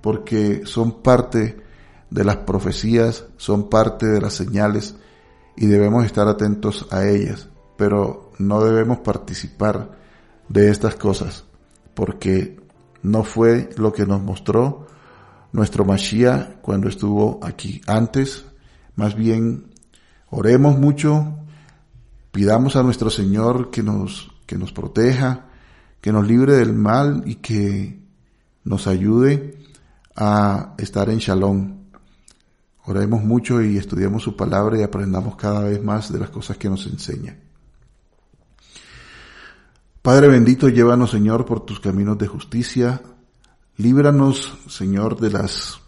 porque 0.00 0.62
son 0.64 1.02
parte 1.02 1.62
de 2.10 2.24
las 2.24 2.38
profecías, 2.38 3.26
son 3.36 3.68
parte 3.68 4.06
de 4.06 4.20
las 4.20 4.34
señales 4.34 4.96
y 5.56 5.66
debemos 5.66 6.04
estar 6.04 6.26
atentos 6.26 6.86
a 6.90 7.06
ellas. 7.06 7.48
Pero 7.76 8.27
no 8.38 8.62
debemos 8.62 8.98
participar 8.98 9.90
de 10.48 10.70
estas 10.70 10.96
cosas, 10.96 11.44
porque 11.94 12.58
no 13.02 13.24
fue 13.24 13.70
lo 13.76 13.92
que 13.92 14.06
nos 14.06 14.22
mostró 14.22 14.86
nuestro 15.52 15.84
Mashiach 15.84 16.60
cuando 16.60 16.88
estuvo 16.88 17.40
aquí. 17.42 17.80
Antes, 17.86 18.44
más 18.96 19.14
bien, 19.14 19.72
oremos 20.30 20.78
mucho, 20.78 21.36
pidamos 22.30 22.76
a 22.76 22.82
nuestro 22.82 23.10
Señor 23.10 23.70
que 23.70 23.82
nos, 23.82 24.30
que 24.46 24.56
nos 24.56 24.72
proteja, 24.72 25.46
que 26.00 26.12
nos 26.12 26.26
libre 26.26 26.54
del 26.54 26.74
mal 26.74 27.22
y 27.26 27.36
que 27.36 27.98
nos 28.64 28.86
ayude 28.86 29.58
a 30.14 30.74
estar 30.78 31.10
en 31.10 31.18
shalom. 31.18 31.78
Oremos 32.84 33.22
mucho 33.22 33.62
y 33.62 33.76
estudiemos 33.76 34.22
su 34.22 34.36
palabra 34.36 34.78
y 34.78 34.82
aprendamos 34.82 35.36
cada 35.36 35.60
vez 35.60 35.82
más 35.82 36.12
de 36.12 36.20
las 36.20 36.30
cosas 36.30 36.56
que 36.56 36.70
nos 36.70 36.86
enseña. 36.86 37.36
Padre 40.08 40.28
bendito, 40.28 40.70
llévanos, 40.70 41.10
Señor, 41.10 41.44
por 41.44 41.66
tus 41.66 41.80
caminos 41.80 42.16
de 42.16 42.26
justicia. 42.26 43.02
Líbranos, 43.76 44.56
Señor, 44.66 45.20
de 45.20 45.28
las 45.28 45.82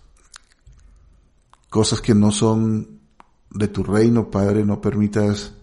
cosas 1.70 2.02
que 2.02 2.14
no 2.14 2.30
son 2.30 3.00
de 3.48 3.68
tu 3.68 3.82
reino, 3.82 4.30
Padre. 4.30 4.66
No 4.66 4.82
permitas 4.82 5.54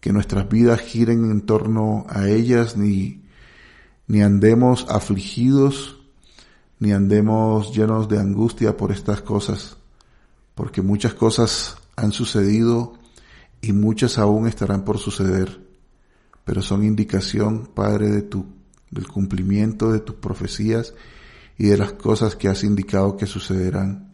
que 0.00 0.12
nuestras 0.12 0.48
vidas 0.48 0.80
giren 0.80 1.30
en 1.30 1.42
torno 1.42 2.04
a 2.08 2.26
ellas, 2.26 2.76
ni, 2.76 3.22
ni 4.08 4.20
andemos 4.20 4.84
afligidos, 4.88 6.00
ni 6.80 6.90
andemos 6.90 7.72
llenos 7.72 8.08
de 8.08 8.18
angustia 8.18 8.76
por 8.76 8.90
estas 8.90 9.22
cosas, 9.22 9.76
porque 10.56 10.82
muchas 10.82 11.14
cosas 11.14 11.76
han 11.94 12.10
sucedido 12.10 12.94
y 13.60 13.72
muchas 13.72 14.18
aún 14.18 14.48
estarán 14.48 14.84
por 14.84 14.98
suceder 14.98 15.61
pero 16.44 16.62
son 16.62 16.84
indicación, 16.84 17.70
Padre, 17.74 18.10
de 18.10 18.22
tu, 18.22 18.46
del 18.90 19.06
cumplimiento 19.06 19.92
de 19.92 20.00
tus 20.00 20.16
profecías 20.16 20.94
y 21.56 21.66
de 21.66 21.76
las 21.76 21.92
cosas 21.92 22.36
que 22.36 22.48
has 22.48 22.64
indicado 22.64 23.16
que 23.16 23.26
sucederán. 23.26 24.12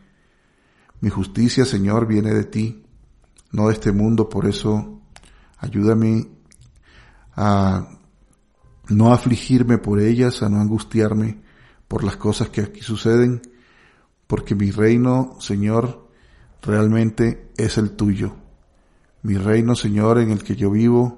Mi 1.01 1.11
justicia, 1.11 1.65
Señor, 1.65 2.07
viene 2.07 2.35
de 2.35 2.45
ti, 2.45 2.85
no 3.53 3.69
de 3.69 3.75
este 3.75 3.93
mundo, 3.93 4.29
por 4.29 4.47
eso 4.47 5.01
ayúdame 5.59 6.29
a 7.35 7.89
no 8.89 9.13
afligirme 9.13 9.79
por 9.79 10.01
ellas, 10.01 10.43
a 10.43 10.49
no 10.49 10.61
angustiarme 10.61 11.41
por 11.87 12.05
las 12.05 12.17
cosas 12.17 12.51
que 12.51 12.61
aquí 12.61 12.81
suceden, 12.81 13.41
porque 14.27 14.55
mi 14.55 14.71
reino, 14.71 15.37
Señor, 15.41 16.09
realmente 16.63 17.51
es 17.57 17.79
el 17.79 17.93
tuyo. 17.93 18.37
Mi 19.23 19.37
reino, 19.37 19.75
Señor, 19.75 20.19
en 20.19 20.31
el 20.31 20.43
que 20.43 20.57
yo 20.57 20.71
vivo, 20.71 21.18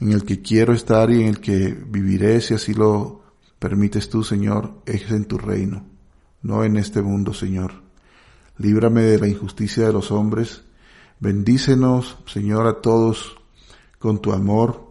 en 0.00 0.12
el 0.12 0.24
que 0.24 0.40
quiero 0.40 0.72
estar 0.72 1.10
y 1.10 1.22
en 1.22 1.28
el 1.28 1.40
que 1.40 1.74
viviré, 1.74 2.40
si 2.40 2.54
así 2.54 2.74
lo 2.74 3.22
permites 3.58 4.08
tú, 4.08 4.24
Señor, 4.24 4.82
es 4.86 5.10
en 5.10 5.26
tu 5.26 5.36
reino, 5.36 5.84
no 6.42 6.64
en 6.64 6.76
este 6.76 7.02
mundo, 7.02 7.34
Señor. 7.34 7.72
Líbrame 8.56 9.02
de 9.02 9.18
la 9.18 9.28
injusticia 9.28 9.86
de 9.86 9.92
los 9.92 10.10
hombres. 10.10 10.64
Bendícenos, 11.18 12.18
Señor, 12.26 12.66
a 12.66 12.80
todos 12.80 13.36
con 13.98 14.20
tu 14.20 14.32
amor. 14.32 14.90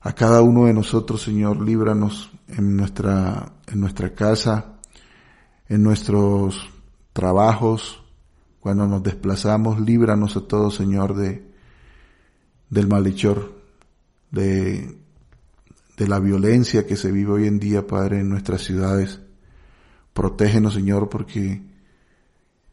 A 0.00 0.14
cada 0.14 0.42
uno 0.42 0.66
de 0.66 0.74
nosotros, 0.74 1.22
Señor, 1.22 1.60
líbranos 1.60 2.30
en 2.48 2.76
nuestra, 2.76 3.52
en 3.66 3.80
nuestra 3.80 4.14
casa, 4.14 4.76
en 5.66 5.82
nuestros 5.82 6.68
trabajos, 7.14 8.02
cuando 8.60 8.86
nos 8.86 9.02
desplazamos, 9.02 9.80
líbranos 9.80 10.36
a 10.36 10.42
todos, 10.42 10.74
Señor, 10.74 11.14
de, 11.14 11.50
del 12.70 12.88
malhechor, 12.88 13.53
de, 14.34 14.98
de 15.96 16.08
la 16.08 16.18
violencia 16.18 16.86
que 16.86 16.96
se 16.96 17.10
vive 17.12 17.32
hoy 17.32 17.46
en 17.46 17.58
día, 17.58 17.86
Padre, 17.86 18.20
en 18.20 18.28
nuestras 18.28 18.62
ciudades. 18.62 19.20
Protégenos, 20.12 20.74
Señor, 20.74 21.08
porque 21.08 21.62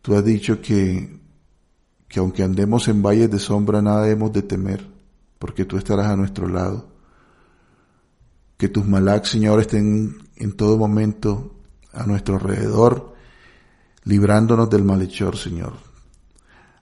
tú 0.01 0.15
has 0.15 0.25
dicho 0.25 0.61
que, 0.61 1.19
que 2.07 2.19
aunque 2.19 2.43
andemos 2.43 2.87
en 2.87 3.01
valles 3.01 3.29
de 3.29 3.39
sombra, 3.39 3.81
nada 3.81 4.09
hemos 4.09 4.33
de 4.33 4.41
temer, 4.41 4.87
porque 5.39 5.65
tú 5.65 5.77
estarás 5.77 6.07
a 6.07 6.15
nuestro 6.15 6.47
lado. 6.47 6.89
Que 8.57 8.67
tus 8.67 8.85
malak, 8.85 9.25
Señor, 9.25 9.59
estén 9.59 10.17
en 10.35 10.51
todo 10.53 10.77
momento 10.77 11.55
a 11.93 12.05
nuestro 12.05 12.35
alrededor, 12.35 13.15
librándonos 14.03 14.69
del 14.69 14.83
malhechor, 14.83 15.37
Señor. 15.37 15.73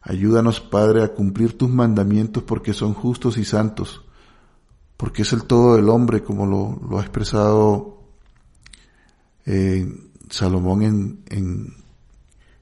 Ayúdanos, 0.01 0.61
Padre, 0.61 1.03
a 1.03 1.09
cumplir 1.09 1.57
tus 1.57 1.69
mandamientos 1.69 2.43
porque 2.43 2.73
son 2.73 2.93
justos 2.93 3.37
y 3.37 3.43
santos 3.43 4.05
porque 4.99 5.21
es 5.21 5.31
el 5.31 5.45
todo 5.45 5.77
del 5.77 5.87
hombre, 5.87 6.21
como 6.23 6.45
lo, 6.45 6.99
ha 6.99 7.01
expresado 7.01 8.03
eh, 9.45 9.87
Salomón 10.29 10.81
en, 10.81 11.23
en, 11.29 11.73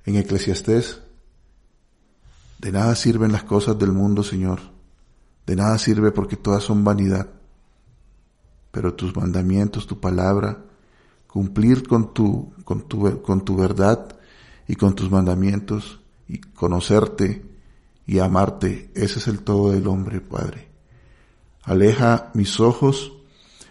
en 0.05 0.15
Eclesiastés. 0.15 1.01
De 2.59 2.71
nada 2.71 2.93
sirven 2.93 3.31
las 3.31 3.41
cosas 3.41 3.79
del 3.79 3.91
mundo, 3.91 4.21
Señor. 4.21 4.59
De 5.47 5.55
nada 5.55 5.79
sirve 5.79 6.11
porque 6.11 6.35
todas 6.35 6.61
son 6.61 6.83
vanidad. 6.83 7.27
Pero 8.69 8.93
tus 8.93 9.15
mandamientos, 9.15 9.87
tu 9.87 9.99
palabra, 9.99 10.63
cumplir 11.25 11.87
con 11.87 12.13
tu, 12.13 12.53
con 12.63 12.87
tu, 12.87 13.19
con 13.23 13.43
tu 13.45 13.55
verdad 13.55 14.15
y 14.67 14.75
con 14.75 14.93
tus 14.93 15.09
mandamientos 15.09 16.01
y 16.27 16.37
conocerte 16.37 17.43
y 18.05 18.19
amarte, 18.19 18.91
ese 18.93 19.17
es 19.17 19.27
el 19.27 19.39
todo 19.39 19.71
del 19.71 19.87
hombre, 19.87 20.21
Padre. 20.21 20.66
Aleja 21.67 22.31
mis 22.33 22.61
ojos 22.61 23.11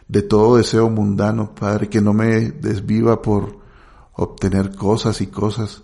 de 0.06 0.20
todo 0.20 0.58
deseo 0.58 0.90
mundano, 0.90 1.54
Padre, 1.54 1.88
que 1.88 2.02
no 2.02 2.12
me 2.12 2.50
desviva 2.50 3.22
por 3.22 3.60
obtener 4.12 4.76
cosas 4.76 5.22
y 5.22 5.28
cosas, 5.28 5.82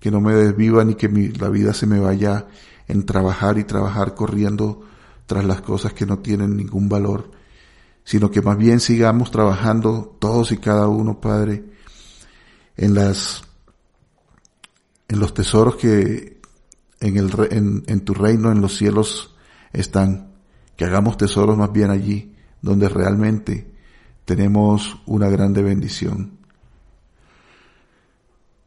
que 0.00 0.10
no 0.10 0.20
me 0.20 0.34
desviva 0.34 0.84
ni 0.84 0.96
que 0.96 1.08
la 1.08 1.48
vida 1.50 1.72
se 1.72 1.86
me 1.86 2.00
vaya 2.00 2.48
en 2.88 3.06
trabajar 3.06 3.58
y 3.58 3.64
trabajar 3.64 4.16
corriendo 4.16 4.82
tras 5.26 5.44
las 5.44 5.60
cosas 5.60 5.92
que 5.92 6.04
no 6.04 6.18
tienen 6.18 6.56
ningún 6.56 6.88
valor, 6.88 7.30
sino 8.02 8.28
que 8.28 8.42
más 8.42 8.58
bien 8.58 8.80
sigamos 8.80 9.30
trabajando 9.30 10.16
todos 10.18 10.50
y 10.50 10.56
cada 10.56 10.88
uno, 10.88 11.20
Padre, 11.20 11.64
en 12.76 12.94
las 12.94 13.44
en 15.06 15.20
los 15.20 15.32
tesoros 15.32 15.76
que 15.76 16.40
en 16.98 17.16
el 17.18 17.84
en 17.86 18.00
tu 18.00 18.14
reino 18.14 18.50
en 18.50 18.60
los 18.60 18.76
cielos 18.76 19.36
están 19.72 20.31
que 20.82 20.88
hagamos 20.88 21.16
tesoros 21.16 21.56
más 21.56 21.70
bien 21.72 21.92
allí, 21.92 22.34
donde 22.60 22.88
realmente 22.88 23.72
tenemos 24.24 25.00
una 25.06 25.28
grande 25.28 25.62
bendición. 25.62 26.40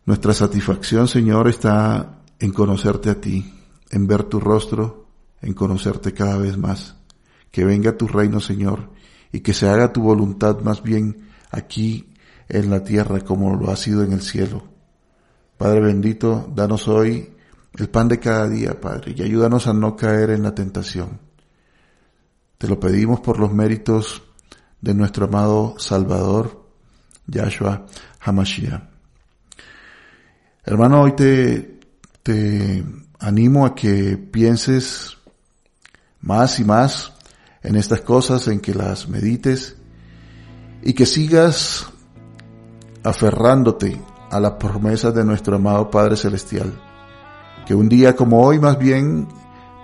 Nuestra 0.05 0.33
satisfacción, 0.33 1.09
Señor, 1.09 1.49
está 1.49 2.21
en 2.39 2.53
conocerte 2.53 3.09
a 3.09 3.19
ti, 3.19 3.53
en 3.91 4.07
ver 4.07 4.23
tu 4.23 4.39
rostro, 4.39 5.07
en 5.41 5.51
conocerte 5.53 6.13
cada 6.13 6.37
vez 6.37 6.57
más. 6.57 6.95
Que 7.51 7.65
venga 7.65 7.97
tu 7.97 8.07
reino, 8.07 8.39
Señor, 8.39 8.91
y 9.33 9.41
que 9.41 9.53
se 9.53 9.67
haga 9.67 9.91
tu 9.91 10.01
voluntad 10.01 10.61
más 10.61 10.83
bien 10.83 11.27
aquí 11.51 12.13
en 12.47 12.69
la 12.69 12.85
tierra 12.85 13.19
como 13.25 13.57
lo 13.57 13.71
ha 13.71 13.75
sido 13.75 14.03
en 14.03 14.13
el 14.13 14.21
cielo. 14.21 14.63
Padre 15.57 15.81
bendito, 15.81 16.49
danos 16.55 16.87
hoy 16.87 17.33
el 17.77 17.89
pan 17.89 18.07
de 18.07 18.21
cada 18.21 18.47
día, 18.47 18.79
Padre, 18.79 19.13
y 19.17 19.21
ayúdanos 19.21 19.67
a 19.67 19.73
no 19.73 19.97
caer 19.97 20.29
en 20.29 20.43
la 20.43 20.55
tentación. 20.55 21.24
Te 22.57 22.67
lo 22.67 22.79
pedimos 22.79 23.19
por 23.19 23.39
los 23.39 23.51
méritos 23.51 24.23
de 24.81 24.93
nuestro 24.93 25.25
amado 25.25 25.75
Salvador, 25.77 26.65
Yahshua 27.27 27.85
Hamashiach. 28.21 28.81
Hermano, 30.63 31.01
hoy 31.01 31.11
te, 31.13 31.79
te 32.23 32.83
animo 33.19 33.65
a 33.65 33.75
que 33.75 34.17
pienses 34.17 35.17
más 36.21 36.59
y 36.59 36.63
más 36.63 37.13
en 37.61 37.75
estas 37.75 38.01
cosas, 38.01 38.47
en 38.47 38.59
que 38.59 38.73
las 38.73 39.07
medites 39.07 39.75
y 40.81 40.93
que 40.93 41.05
sigas 41.05 41.87
aferrándote 43.03 44.01
a 44.31 44.39
las 44.39 44.53
promesas 44.53 45.13
de 45.13 45.23
nuestro 45.23 45.57
amado 45.57 45.89
Padre 45.89 46.17
Celestial. 46.17 46.73
Que 47.65 47.73
un 47.73 47.89
día 47.89 48.15
como 48.15 48.43
hoy 48.43 48.59
más 48.59 48.77
bien 48.77 49.27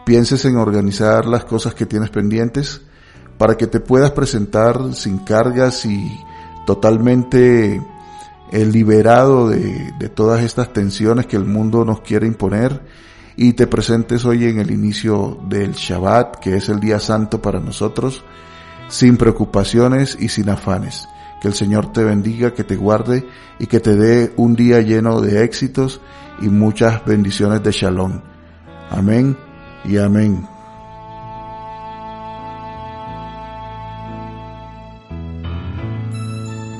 pienses 0.06 0.46
en 0.46 0.58
organizar 0.58 1.26
las 1.26 1.46
cosas 1.46 1.74
que 1.74 1.86
tienes 1.86 2.10
pendientes 2.10 2.82
para 3.38 3.56
que 3.56 3.68
te 3.68 3.80
puedas 3.80 4.12
presentar 4.12 4.94
sin 4.94 5.20
cargas 5.20 5.86
y 5.86 6.20
totalmente 6.66 7.82
eh, 8.52 8.66
liberado 8.66 9.50
de, 9.50 9.94
de 9.98 10.10
todas 10.10 10.44
estas 10.44 10.74
tensiones 10.74 11.26
que 11.26 11.38
el 11.38 11.46
mundo 11.46 11.86
nos 11.86 12.02
quiere 12.02 12.28
imponer 12.28 12.82
y 13.36 13.54
te 13.54 13.66
presentes 13.66 14.26
hoy 14.26 14.46
en 14.46 14.60
el 14.60 14.72
inicio 14.72 15.40
del 15.48 15.74
Shabbat, 15.74 16.36
que 16.36 16.58
es 16.58 16.70
el 16.70 16.80
día 16.80 17.00
santo 17.00 17.42
para 17.42 17.60
nosotros, 17.60 18.24
sin 18.90 19.18
preocupaciones 19.18 20.18
y 20.20 20.30
sin 20.30 20.50
afanes. 20.50 21.08
Que 21.42 21.48
el 21.48 21.56
Señor 21.56 21.92
te 21.92 22.04
bendiga, 22.04 22.54
que 22.54 22.64
te 22.64 22.76
guarde 22.76 23.26
y 23.58 23.66
que 23.66 23.80
te 23.80 23.96
dé 23.96 24.34
un 24.36 24.56
día 24.56 24.82
lleno 24.82 25.22
de 25.22 25.44
éxitos 25.44 26.02
y 26.42 26.50
muchas 26.50 27.04
bendiciones 27.06 27.64
de 27.64 27.72
Shalom. 27.72 28.22
Amén 28.92 29.51
y 29.86 29.98
amén. 29.98 30.48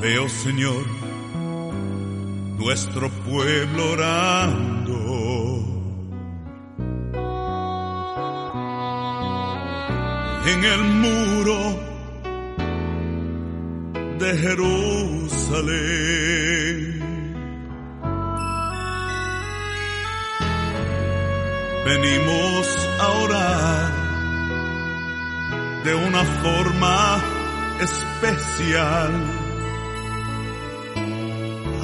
Veo, 0.02 0.28
Señor, 0.30 0.86
nuestro 2.58 3.10
pueblo 3.10 3.92
orando. 3.92 4.98
En 10.44 10.64
el 10.64 10.84
muro 10.84 11.80
de 14.20 14.38
Jerusalén. 14.38 15.82
Venimos 21.86 22.90
a 23.00 23.08
orar 23.10 23.92
de 25.84 25.96
una 25.96 26.24
forma 26.24 27.22
especial. 27.80 29.12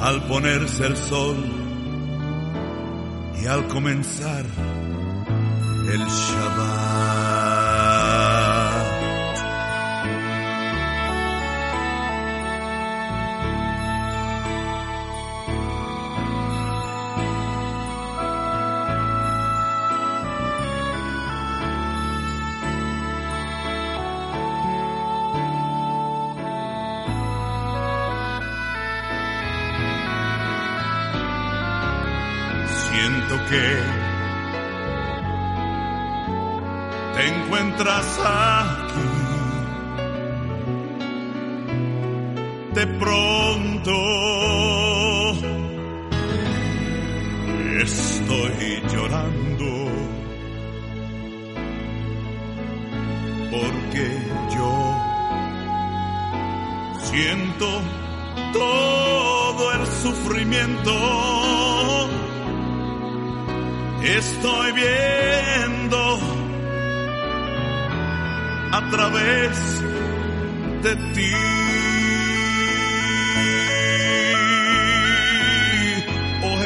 Al 0.00 0.22
ponerse 0.28 0.86
el 0.86 0.96
sol 0.96 1.36
y 3.42 3.46
al 3.46 3.66
comenzar 3.66 4.44
el 5.92 6.06
Shabbat. 6.06 7.17
Te 37.18 37.26
encuentras 37.26 38.20
aquí 38.24 39.08
de 42.74 42.86
pronto 42.86 43.92
estoy 47.82 48.82
llorando 48.92 49.70
porque 53.50 54.06
yo 54.54 54.72
siento 57.02 57.68
todo 58.52 59.72
el 59.72 59.86
sufrimiento. 59.86 60.94
Estoy 64.04 64.72
viendo 64.72 65.37
través 68.90 69.82
de 70.82 70.96
ti. 71.14 71.32
Oh 76.44 76.56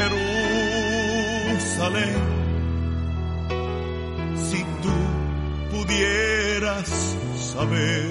Jerusalén, 1.61 2.23
si 4.37 4.61
tú 4.83 4.97
pudieras 5.71 6.89
saber 7.37 8.05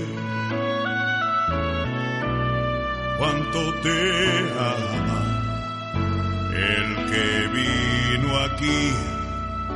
cuánto 3.17 3.59
te 3.81 3.99
ama 4.59 5.21
el 6.53 6.87
que 7.11 7.27
vino 7.53 8.29
aquí 8.39 8.83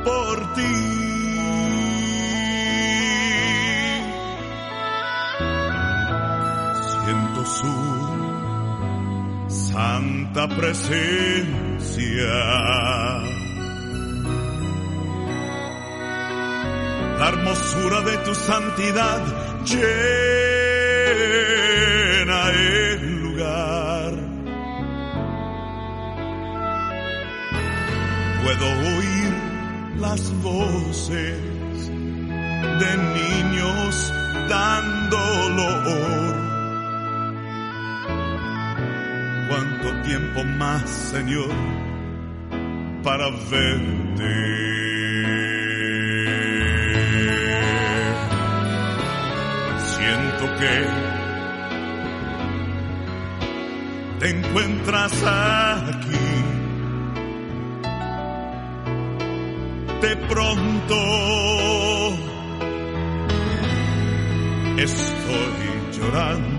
por 0.04 0.36
ti. 0.54 1.25
Su 7.56 7.74
santa 9.48 10.48
presencia. 10.48 11.46
La 17.18 17.28
hermosura 17.28 18.00
de 18.02 18.16
tu 18.18 18.34
santidad 18.34 19.22
llena 19.64 20.00
el 22.50 23.22
lugar. 23.22 24.12
Puedo 28.42 28.66
oír 28.96 29.32
las 29.98 30.22
voces 30.42 31.40
de 32.80 32.92
niños 33.18 34.12
dando 34.48 35.18
más, 40.58 40.88
Señor, 40.88 41.50
para 43.02 43.28
verte? 43.30 44.56
Siento 49.78 50.44
que 50.58 50.86
te 54.18 54.30
encuentras 54.30 55.12
aquí. 55.24 56.16
De 60.02 60.16
pronto 60.28 60.96
estoy 64.76 65.98
llorando 65.98 66.55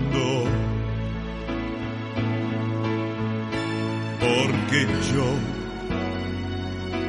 porque 4.68 4.86
yo 5.14 5.24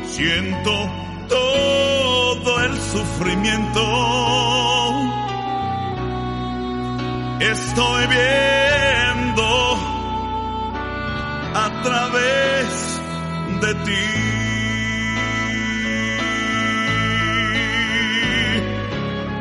siento 0.07 0.71
todo 1.27 2.63
el 2.63 2.77
sufrimiento. 2.77 3.81
Estoy 7.41 8.07
viendo 8.07 9.77
a 11.53 11.81
través 11.83 13.01
de 13.61 13.75
ti. 13.85 14.05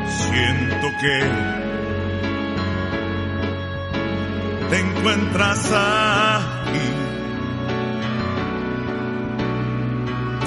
Siento 0.07 0.87
que 0.99 1.19
te 4.69 4.79
encuentras 4.79 5.71
aquí. 5.71 6.98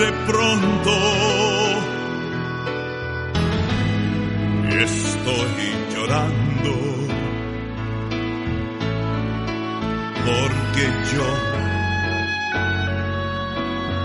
De 0.03 0.11
pronto 0.27 0.93
estoy 4.83 5.65
llorando 5.95 6.73
porque 10.27 10.85
yo 11.13 11.29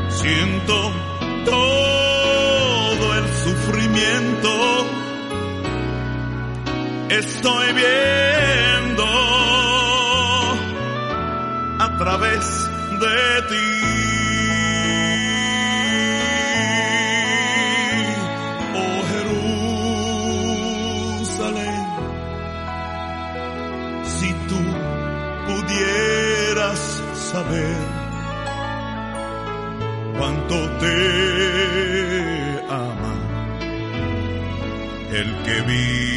siento 0.10 0.78
todo 1.46 3.06
el 3.18 3.28
sufrimiento. 3.44 4.52
Estoy 7.10 7.68
viendo 7.74 9.06
a 11.80 11.98
través 11.98 12.70
de 13.00 13.42
ti. 13.50 14.07
Saber 27.38 27.78
cuánto 30.18 30.56
te 30.82 30.98
ama 32.68 33.16
el 35.12 35.30
que 35.44 35.62
vino 35.62 36.17